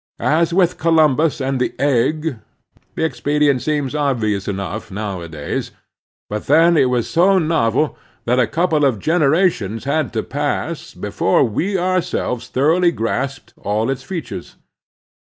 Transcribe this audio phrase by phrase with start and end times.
[0.19, 2.39] As with Columbus and the egg,
[2.95, 5.69] the expedient seems obvious enough now adays;
[6.27, 11.43] but then it was so novel that a couple of generations had to pass before
[11.43, 14.55] we oiirselves thor oughly grasped all its features.